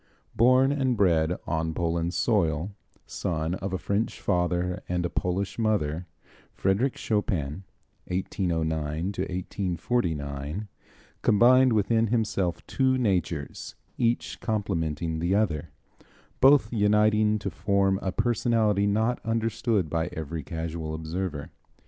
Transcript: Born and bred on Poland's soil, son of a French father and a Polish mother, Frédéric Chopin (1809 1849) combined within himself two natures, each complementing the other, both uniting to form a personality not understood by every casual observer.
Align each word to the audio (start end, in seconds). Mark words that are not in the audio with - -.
Born 0.35 0.71
and 0.71 0.97
bred 0.97 1.37
on 1.45 1.75
Poland's 1.75 2.17
soil, 2.17 2.71
son 3.05 3.53
of 3.53 3.71
a 3.71 3.77
French 3.77 4.19
father 4.19 4.81
and 4.89 5.05
a 5.05 5.11
Polish 5.11 5.59
mother, 5.59 6.07
Frédéric 6.57 6.97
Chopin 6.97 7.61
(1809 8.07 8.79
1849) 9.09 10.67
combined 11.21 11.73
within 11.73 12.07
himself 12.07 12.65
two 12.65 12.97
natures, 12.97 13.75
each 13.99 14.39
complementing 14.39 15.19
the 15.19 15.35
other, 15.35 15.69
both 16.39 16.73
uniting 16.73 17.37
to 17.37 17.51
form 17.51 17.99
a 18.01 18.11
personality 18.11 18.87
not 18.87 19.23
understood 19.23 19.87
by 19.87 20.09
every 20.13 20.41
casual 20.41 20.95
observer. 20.95 21.51